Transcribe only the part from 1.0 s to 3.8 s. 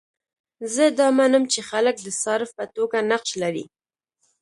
منم چې خلک د صارف په توګه نقش لري.